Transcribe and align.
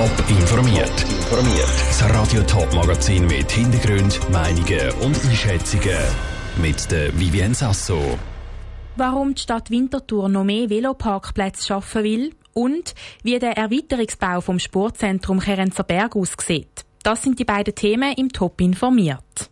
Top 0.00 0.30
informiert. 0.30 1.04
Das 1.28 2.02
Radio 2.08 2.40
Top 2.44 2.72
Magazin 2.72 3.26
mit 3.26 3.50
Hintergrund, 3.50 4.18
Meinungen 4.32 4.92
und 5.02 5.14
Einschätzungen 5.26 5.98
mit 6.56 6.90
der 6.90 7.12
Vivien 7.20 7.52
Sasso. 7.52 8.18
Warum 8.96 9.34
die 9.34 9.42
Stadt 9.42 9.70
Winterthur 9.70 10.30
noch 10.30 10.44
mehr 10.44 10.70
Veloparkplätze 10.70 11.66
schaffen 11.66 12.02
will 12.02 12.34
und 12.54 12.94
wie 13.24 13.38
der 13.38 13.58
Erweiterungsbau 13.58 14.40
vom 14.40 14.58
Sportzentrum 14.58 15.38
Kerenzerberg 15.38 16.16
aussieht. 16.16 16.86
Das 17.02 17.20
sind 17.20 17.38
die 17.38 17.44
beiden 17.44 17.74
Themen 17.74 18.14
im 18.14 18.30
Top 18.30 18.58
informiert. 18.62 19.50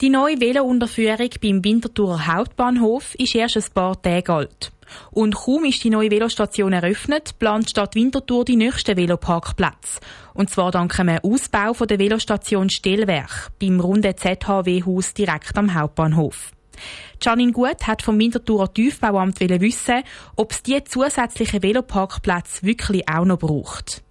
Die 0.00 0.10
neue 0.10 0.40
Velounterführung 0.40 1.30
beim 1.40 1.64
Winterthurer 1.64 2.26
Hauptbahnhof 2.26 3.14
ist 3.14 3.36
erst 3.36 3.56
ein 3.56 3.72
paar 3.72 4.02
Tage 4.02 4.32
alt. 4.32 4.72
Und 5.10 5.34
kaum 5.34 5.64
ist 5.64 5.82
die 5.84 5.90
neue 5.90 6.10
Velostation 6.10 6.72
eröffnet, 6.72 7.38
plant 7.38 7.70
Stadt 7.70 7.94
Winterthur 7.94 8.44
die 8.44 8.56
nächsten 8.56 8.96
Veloparkplätze. 8.96 10.00
Und 10.34 10.50
zwar 10.50 10.70
dank 10.70 10.98
einem 10.98 11.18
Ausbau 11.22 11.72
der 11.84 11.98
Velostation 11.98 12.70
Stellwerk 12.70 13.52
beim 13.60 13.80
runden 13.80 14.16
ZHW-Haus 14.16 15.14
direkt 15.14 15.56
am 15.56 15.74
Hauptbahnhof. 15.74 16.52
Janine 17.22 17.52
Gut 17.52 17.86
hat 17.86 18.02
vom 18.02 18.18
Winterthurer 18.18 18.72
Tiefbauamt 18.72 19.40
wissen, 19.40 20.02
ob 20.36 20.52
es 20.52 20.62
diese 20.62 20.84
zusätzlichen 20.84 21.62
Veloparkplätze 21.62 22.64
wirklich 22.64 23.08
auch 23.08 23.24
noch 23.24 23.38
braucht. 23.38 24.02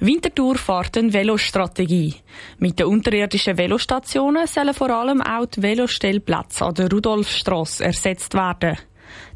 Winterthur 0.00 0.56
fährt 0.56 0.96
eine 0.96 1.12
Velostrategie. 1.12 2.14
Mit 2.58 2.78
den 2.78 2.86
unterirdischen 2.86 3.58
Velostationen 3.58 4.46
sollen 4.46 4.72
vor 4.72 4.90
allem 4.90 5.20
auch 5.20 5.46
die 5.46 5.60
Velostellplätze 5.60 6.66
an 6.66 6.74
der 6.74 6.88
Rudolfstrasse 6.88 7.84
ersetzt 7.84 8.32
werden. 8.34 8.78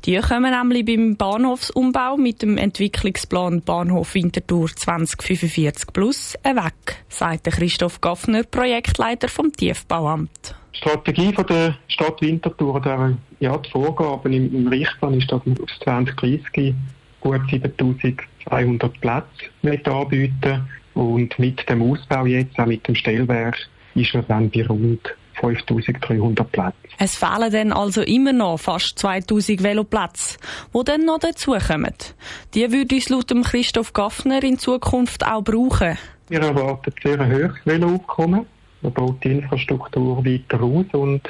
Die 0.04 0.16
kommen 0.18 0.50
nämlich 0.50 0.84
beim 0.84 1.16
Bahnhofsumbau 1.16 2.16
mit 2.16 2.42
dem 2.42 2.58
Entwicklungsplan 2.58 3.62
Bahnhof 3.62 4.14
Winterthur 4.14 4.68
2045 4.68 5.92
Plus 5.92 6.34
weg, 6.42 7.04
sagt 7.08 7.45
Christoph 7.45 8.01
Gaffner, 8.01 8.42
Projektleiter 8.42 9.29
vom 9.29 9.52
Tiefbauamt. 9.52 10.54
Die 10.74 10.79
Strategie 10.79 11.32
der 11.32 11.76
Stadt 11.88 12.20
Winterthur, 12.20 12.80
der, 12.80 13.16
ja, 13.40 13.56
die 13.59 13.70
Vorgaben 13.70 14.32
im, 14.32 14.54
im 14.54 14.68
Richtplan 14.68 15.14
ist, 15.14 15.30
dass 15.30 15.45
man 15.45 15.59
auf 15.60 15.70
2030 15.84 16.74
gut 17.20 17.40
7200 17.51 19.01
Plätze 19.01 19.90
anbieten 19.90 20.68
und 20.95 21.38
mit 21.38 21.68
dem 21.68 21.82
Ausbau 21.82 22.26
jetzt, 22.26 22.59
auch 22.59 22.66
mit 22.66 22.86
dem 22.86 22.95
Stellwerk, 22.95 23.57
ist 23.95 24.14
man 24.14 24.26
dann 24.29 24.51
bei 24.51 24.66
rund 24.66 25.14
5300 25.43 26.52
Plätze. 26.52 26.76
Es 26.98 27.16
fehlen 27.16 27.51
dann 27.51 27.73
also 27.73 28.02
immer 28.02 28.32
noch 28.32 28.59
fast 28.59 28.98
2000 28.98 29.62
Veloplätze, 29.62 30.38
die 30.73 30.85
dann 30.85 31.04
noch 31.04 31.18
dazukommen. 31.18 31.93
Die 32.54 32.71
würde 32.71 32.95
uns 32.95 33.09
laut 33.09 33.32
Christoph 33.45 33.93
Gaffner 33.93 34.43
in 34.43 34.59
Zukunft 34.59 35.26
auch 35.26 35.43
brauchen. 35.43 35.98
Wir 36.29 36.40
erwarten 36.40 36.93
sehr 37.02 37.20
ein 37.20 37.32
hohes 37.32 37.57
Veloaufkommen. 37.65 38.46
Man 38.82 38.93
baut 38.93 39.23
die 39.24 39.32
Infrastruktur 39.32 40.24
weiter 40.24 40.63
aus 40.63 40.87
und 40.93 41.23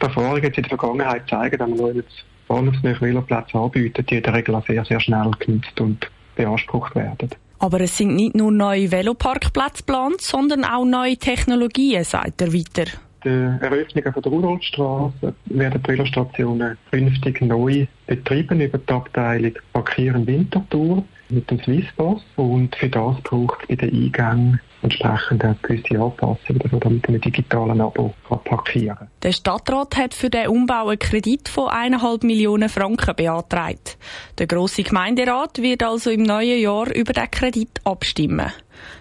die 0.00 0.06
Erfahrungen 0.06 0.44
in 0.44 0.52
der 0.52 0.64
Vergangenheit 0.64 1.28
zeigen, 1.28 1.58
dass 1.58 1.68
man 1.68 1.94
jetzt 1.94 2.24
bahnhofsnähe 2.48 3.00
Veloplätze 3.00 3.56
anbieten, 3.56 4.04
die 4.06 4.16
in 4.16 4.22
der 4.22 4.34
Regel 4.34 4.60
sehr, 4.66 4.84
sehr 4.84 5.00
schnell 5.00 5.30
genutzt 5.38 5.80
und 5.80 6.10
beansprucht 6.34 6.94
werden. 6.96 7.30
Aber 7.60 7.80
es 7.80 7.96
sind 7.96 8.16
nicht 8.16 8.34
nur 8.34 8.50
neue 8.50 8.90
Veloparkplätze 8.90 9.84
geplant, 9.84 10.20
sondern 10.22 10.64
auch 10.64 10.84
neue 10.84 11.16
Technologien, 11.16 12.02
sagt 12.04 12.40
er 12.40 12.52
weiter 12.52 12.90
der 13.24 13.58
Eröffnung 13.60 14.12
von 14.12 14.22
der 14.22 14.32
Rudolfstraße 14.32 15.34
werden 15.46 15.82
die 15.82 15.88
Velostationen 15.88 16.78
künftig 16.90 17.40
neu 17.40 17.86
betrieben 18.06 18.60
über 18.60 18.78
die 18.78 18.92
Abteilung 18.92 19.52
Parkieren 19.72 20.26
Winterthur 20.26 21.04
mit 21.28 21.50
dem 21.50 21.62
Swisspass 21.62 22.22
und 22.36 22.74
für 22.76 22.88
das 22.88 23.20
braucht 23.22 23.62
es 23.62 23.68
bei 23.68 23.74
den 23.76 23.94
Eingängen 23.94 24.60
entsprechend 24.82 25.44
eine 25.44 25.56
gewisse 25.62 26.00
Anpassungen, 26.00 26.80
damit 26.80 27.08
man 27.08 27.20
digitalen 27.20 27.80
Abo 27.80 28.14
parkieren 28.44 28.96
kann. 28.96 29.08
Der 29.22 29.32
Stadtrat 29.32 29.96
hat 29.96 30.14
für 30.14 30.30
den 30.30 30.48
Umbau 30.48 30.88
einen 30.88 30.98
Kredit 30.98 31.48
von 31.48 31.68
1,5 31.68 32.26
Millionen 32.26 32.68
Franken 32.68 33.14
beantragt. 33.14 33.98
Der 34.38 34.46
grosse 34.46 34.82
Gemeinderat 34.82 35.60
wird 35.60 35.82
also 35.82 36.10
im 36.10 36.22
neuen 36.22 36.60
Jahr 36.60 36.92
über 36.94 37.12
den 37.12 37.30
Kredit 37.30 37.80
abstimmen. 37.84 38.50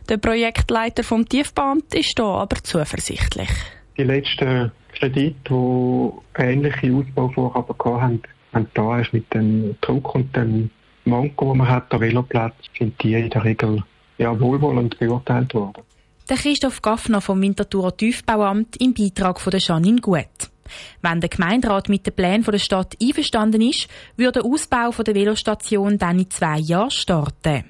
Der 0.09 0.17
Projektleiter 0.17 1.03
vom 1.03 1.27
Tiefbahn 1.27 1.81
ist 1.93 2.13
hier 2.17 2.25
aber 2.25 2.57
zuversichtlich 2.61 3.49
die 3.99 4.05
letzten 4.05 4.71
Kredite, 4.93 5.35
die 5.49 6.41
ähnliche 6.41 6.93
Ausbauvorhaben 6.93 8.01
hatten, 8.01 8.21
haben 8.53 8.67
da 8.73 8.99
ist 8.99 9.13
mit 9.13 9.31
dem 9.33 9.75
Druck 9.81 10.15
und 10.15 10.35
dem 10.35 10.71
Manko, 11.05 11.51
den 11.51 11.57
man 11.59 11.69
hat, 11.69 11.91
der 11.91 11.99
Veloplatz, 11.99 12.55
sind 12.77 13.01
die 13.03 13.13
in 13.13 13.29
der 13.29 13.43
Regel 13.43 13.83
ja, 14.17 14.39
wohlwollend 14.39 14.97
beurteilt 14.97 15.53
worden. 15.53 15.83
Der 16.29 16.37
Christoph 16.37 16.81
Gaffner 16.81 17.21
vom 17.21 17.41
Winterthurer 17.41 17.95
Tiefbauamt 17.95 18.77
im 18.81 18.93
Beitrag 18.93 19.39
von 19.39 19.51
der 19.51 19.59
Janine 19.59 19.99
Gut. 19.99 20.25
Wenn 21.01 21.19
der 21.19 21.29
Gemeinderat 21.29 21.89
mit 21.89 22.05
den 22.05 22.13
Plänen 22.13 22.43
der 22.43 22.59
Stadt 22.59 22.95
einverstanden 23.01 23.61
ist, 23.61 23.87
würde 24.15 24.41
der 24.41 24.45
Ausbau 24.45 24.91
der 24.91 25.15
Velostation 25.15 25.97
dann 25.97 26.19
in 26.19 26.29
zwei 26.29 26.59
Jahren 26.59 26.91
starten. 26.91 27.65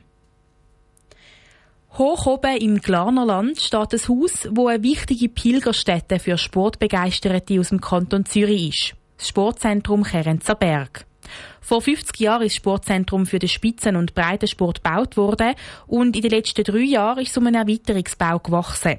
Hoch 1.98 2.28
oben 2.28 2.58
im 2.58 2.80
Glarnerland 2.80 3.60
steht 3.60 3.94
ein 3.94 4.08
Haus, 4.08 4.48
wo 4.52 4.68
eine 4.68 4.84
wichtige 4.84 5.28
Pilgerstätte 5.28 6.20
für 6.20 6.38
Sportbegeisterte 6.38 7.60
aus 7.60 7.70
dem 7.70 7.82
Kanton 7.82 8.26
Zürich 8.26 8.70
ist. 8.70 8.96
Das 9.18 9.28
Sportzentrum 9.30 10.04
Kerenzer 10.04 10.56
Berg. 10.56 11.06
Vor 11.62 11.82
50 11.82 12.20
Jahren 12.20 12.44
ist 12.44 12.54
das 12.54 12.58
Sportzentrum 12.58 13.26
für 13.26 13.40
den 13.40 13.50
Spitzen- 13.50 13.96
und 13.96 14.16
Breitensport 14.16 14.84
gebaut 14.84 15.18
worden 15.18 15.56
und 15.88 16.16
in 16.16 16.22
den 16.22 16.32
letzten 16.32 16.64
drei 16.64 16.80
Jahren 16.80 17.20
ist 17.20 17.32
es 17.32 17.38
um 17.38 17.48
einen 17.48 17.68
Erweiterungsbau 17.68 18.40
gewachsen. 18.40 18.98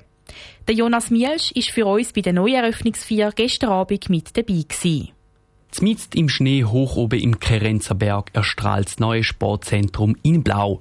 Der 0.68 0.74
Jonas 0.74 1.10
Mielsch 1.10 1.52
ist 1.52 1.70
für 1.70 1.86
uns 1.86 2.12
bei 2.12 2.20
der 2.20 2.32
Neueröffnungsfeier 2.32 3.32
gestern 3.32 3.70
Abend 3.70 4.10
mit 4.10 4.36
dabei 4.36 4.64
gewesen. 4.68 5.10
Zmitzt 5.70 6.14
im 6.16 6.28
Schnee 6.28 6.64
hoch 6.64 6.96
oben 6.96 7.20
im 7.20 7.38
Kerenzer 7.38 7.94
Berg 7.94 8.30
erstrahlt 8.34 8.88
das 8.88 8.98
neue 8.98 9.24
Sportzentrum 9.24 10.16
in 10.22 10.42
Blau. 10.42 10.80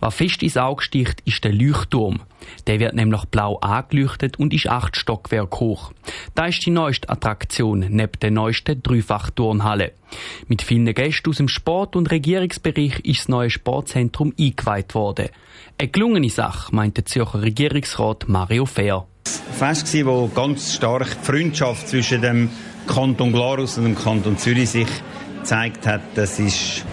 Was 0.00 0.14
fest 0.14 0.42
ins 0.42 0.56
Auge 0.56 0.82
sticht, 0.82 1.20
ist 1.24 1.44
der 1.44 1.52
Leuchtturm. 1.52 2.20
Der 2.66 2.80
wird 2.80 2.94
nämlich 2.94 3.24
blau 3.26 3.58
angeleuchtet 3.58 4.38
und 4.38 4.52
ist 4.52 4.68
acht 4.68 4.96
Stockwerke 4.96 5.60
hoch. 5.60 5.92
Da 6.34 6.46
ist 6.46 6.64
die 6.64 6.70
neueste 6.70 7.08
Attraktion 7.08 7.80
neben 7.80 8.18
der 8.20 8.30
neuesten 8.30 8.82
Dreifachturnhalle. 8.82 9.92
Mit 10.48 10.62
vielen 10.62 10.92
Gästen 10.94 11.30
aus 11.30 11.38
dem 11.38 11.48
Sport- 11.48 11.96
und 11.96 12.10
Regierungsbereich 12.10 13.00
ist 13.00 13.20
das 13.20 13.28
neue 13.28 13.50
Sportzentrum 13.50 14.32
eingeweiht 14.38 14.94
worden. 14.94 15.28
Eine 15.78 15.88
gelungene 15.88 16.30
Sache, 16.30 16.74
meint 16.74 16.96
der 16.96 17.06
Zürcher 17.06 17.42
Regierungsrat 17.42 18.28
Mario 18.28 18.66
Fehr. 18.66 19.06
Fest 19.52 19.92
war, 19.94 20.06
wo 20.06 20.28
ganz 20.28 20.74
stark 20.74 21.08
die 21.20 21.26
Freundschaft 21.26 21.88
zwischen 21.88 22.22
dem 22.22 22.50
Kanton 22.86 23.32
Glarus 23.32 23.78
und 23.78 23.84
dem 23.84 23.96
Kanton 23.96 24.38
Zürich 24.38 24.70
sich 24.70 24.88
gezeigt 25.38 25.86
hat. 25.86 26.02
Das 26.14 26.38
ist 26.38 26.84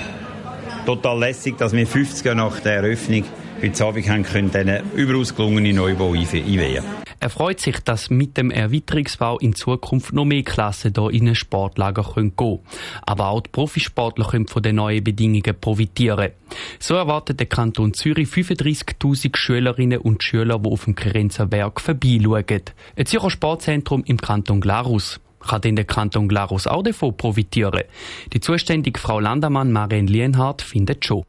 total 0.85 1.19
lässig, 1.19 1.57
dass 1.57 1.73
wir 1.73 1.87
50 1.87 2.25
Jahre 2.25 2.37
nach 2.37 2.59
der 2.59 2.75
Eröffnung 2.77 3.23
heute 3.61 3.85
Abend 3.85 4.09
haben 4.09 4.23
können, 4.23 4.51
diesen 4.51 4.91
überaus 4.95 5.35
gelungenen 5.35 5.75
Neubau 5.75 6.13
einweihen. 6.13 6.83
Er 7.19 7.29
freut 7.29 7.61
sich, 7.61 7.79
dass 7.79 8.09
mit 8.09 8.35
dem 8.35 8.51
Erweiterungsbau 8.51 9.39
in 9.39 9.55
Zukunft 9.55 10.11
noch 10.11 10.25
mehr 10.25 10.43
Klassen 10.43 10.93
hier 10.93 11.09
in 11.09 11.29
ein 11.29 11.35
Sportlager 11.35 12.03
gehen 12.13 12.35
können. 12.35 12.59
Aber 13.05 13.29
auch 13.29 13.39
die 13.39 13.49
Profisportler 13.49 14.25
können 14.25 14.47
von 14.47 14.61
den 14.61 14.75
neuen 14.75 15.03
Bedingungen 15.03 15.55
profitieren. 15.61 16.31
So 16.79 16.95
erwartet 16.95 17.39
der 17.39 17.47
Kanton 17.47 17.93
Zürich 17.93 18.27
35.000 18.27 19.37
Schülerinnen 19.37 19.99
und 19.99 20.21
Schüler, 20.21 20.59
die 20.59 20.69
auf 20.69 20.83
dem 20.83 20.95
Kerenzer 20.95 21.45
Berg 21.45 21.79
vorbeischauen. 21.79 22.63
Ein 22.97 23.05
Zürcher 23.05 23.29
Sportzentrum 23.29 24.03
im 24.05 24.17
Kanton 24.17 24.59
Glarus 24.59 25.21
kann 25.47 25.61
denn 25.61 25.75
der 25.75 25.85
Kanton 25.85 26.27
Glarus 26.27 26.67
auch 26.67 26.83
davon 26.83 27.15
profitieren? 27.15 27.83
Die 28.31 28.39
zuständige 28.39 28.99
Frau 28.99 29.19
Landermann 29.19 29.71
Marien 29.71 30.07
Lienhardt 30.07 30.61
findet 30.61 31.05
schon. 31.05 31.23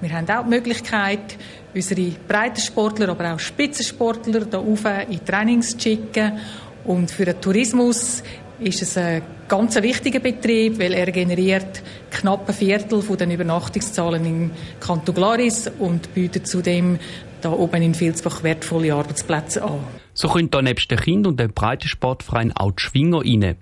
Wir 0.00 0.12
haben 0.12 0.28
auch 0.30 0.44
die 0.44 0.50
Möglichkeit, 0.50 1.36
unsere 1.74 2.10
Breitensportler, 2.26 3.08
aber 3.08 3.34
auch 3.34 3.38
Spitzensportler 3.38 4.46
hier 4.50 5.06
in 5.08 5.24
Trainings 5.24 5.76
zu 5.76 5.80
schicken. 5.80 6.38
Und 6.84 7.10
für 7.10 7.24
den 7.24 7.40
Tourismus 7.40 8.22
ist 8.58 8.82
es 8.82 8.96
ein 8.96 9.22
ganz 9.48 9.76
wichtiger 9.76 10.20
Betrieb, 10.20 10.78
weil 10.78 10.92
er 10.92 11.10
generiert 11.10 11.82
knapp 12.10 12.48
ein 12.48 12.54
Viertel 12.54 13.02
von 13.02 13.16
den 13.16 13.30
Übernachtungszahlen 13.30 14.24
im 14.24 14.50
Kanton 14.80 15.14
Glaris 15.14 15.70
und 15.78 16.14
bietet 16.14 16.46
zudem 16.46 16.98
da 17.40 17.50
oben 17.50 17.82
in 17.82 17.98
Vilsbach 17.98 18.42
wertvolle 18.42 18.94
Arbeitsplätze 18.94 19.62
an. 19.62 19.80
So 20.12 20.28
können 20.28 20.50
da 20.50 20.60
nebst 20.60 20.90
den 20.90 20.98
Kind 20.98 21.26
und 21.26 21.38
dem 21.38 21.52
Breitensportverein 21.52 22.52
auch 22.56 22.72
die 22.72 22.82
Schwinger 22.82 23.20
rein. 23.20 23.56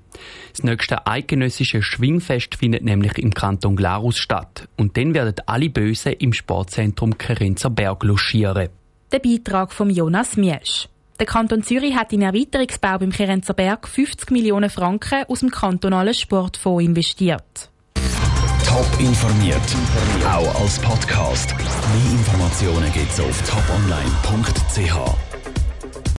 Das 0.52 0.62
nächste 0.62 1.06
eidgenössische 1.06 1.82
Schwingfest 1.82 2.54
findet 2.54 2.82
nämlich 2.82 3.18
im 3.18 3.34
Kanton 3.34 3.76
Glarus 3.76 4.16
statt. 4.16 4.66
Und 4.76 4.96
dann 4.96 5.12
werden 5.12 5.34
alle 5.44 5.68
Bösen 5.68 6.14
im 6.14 6.32
Sportzentrum 6.32 7.18
Kerenzer 7.18 7.68
Berg 7.68 8.02
logieren. 8.04 8.70
Der 9.12 9.18
Beitrag 9.18 9.72
von 9.72 9.90
Jonas 9.90 10.36
Miesch. 10.38 10.88
Der 11.18 11.26
Kanton 11.26 11.62
Zürich 11.62 11.96
hat 11.96 12.12
in 12.12 12.20
Erweiterungsbau 12.20 12.98
beim 12.98 13.10
Kerenzer 13.10 13.54
Berg 13.54 13.88
50 13.88 14.30
Millionen 14.30 14.68
Franken 14.68 15.24
aus 15.28 15.40
dem 15.40 15.50
kantonalen 15.50 16.12
Sportfonds 16.12 16.84
investiert. 16.84 17.70
Top 18.66 18.86
informiert, 19.00 19.56
auch 20.26 20.60
als 20.60 20.78
Podcast. 20.80 21.54
Mehr 21.56 22.12
Informationen 22.12 22.92
gibt's 22.92 23.18
auf 23.20 23.42
toponline.ch. 23.48 25.25